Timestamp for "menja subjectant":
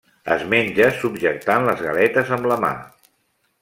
0.53-1.69